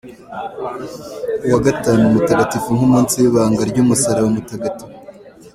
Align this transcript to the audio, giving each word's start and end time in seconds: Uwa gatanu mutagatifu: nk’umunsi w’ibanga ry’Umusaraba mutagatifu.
Uwa 1.45 1.59
gatanu 1.67 2.03
mutagatifu: 2.15 2.69
nk’umunsi 2.77 3.13
w’ibanga 3.21 3.61
ry’Umusaraba 3.69 4.27
mutagatifu. 4.35 4.85